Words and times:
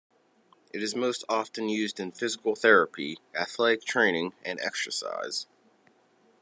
It 0.73 0.81
is 0.81 0.95
most 0.95 1.23
often 1.29 1.69
used 1.69 1.99
in 1.99 2.11
physical 2.11 2.55
therapy, 2.55 3.19
athletic 3.35 3.83
training 3.85 4.33
and 4.43 4.59
exercise. 4.59 5.45